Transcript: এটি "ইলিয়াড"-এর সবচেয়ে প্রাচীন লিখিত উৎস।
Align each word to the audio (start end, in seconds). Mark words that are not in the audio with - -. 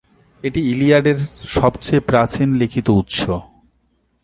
এটি 0.43 0.59
"ইলিয়াড"-এর 0.71 1.19
সবচেয়ে 1.49 2.01
প্রাচীন 2.01 2.49
লিখিত 2.55 2.87
উৎস। 2.91 3.19